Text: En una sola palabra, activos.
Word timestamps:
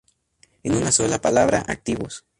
En 0.63 0.73
una 0.73 0.91
sola 0.91 1.21
palabra, 1.21 1.63
activos. 1.67 2.25